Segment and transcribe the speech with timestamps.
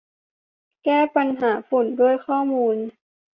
[0.83, 2.75] แก้ปัญหาฝุ่นด้วยข้อมูล